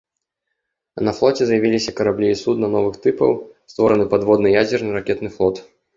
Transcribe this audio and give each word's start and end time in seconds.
На 1.07 1.11
флоце 1.17 1.43
з'явіліся 1.49 1.91
караблі 1.99 2.27
і 2.35 2.39
судна 2.43 2.67
новых 2.77 2.97
тыпаў, 3.03 3.31
створаны 3.73 4.05
падводны 4.15 4.47
ядзерны 4.61 4.89
ракетны 4.97 5.29
флот. 5.37 5.55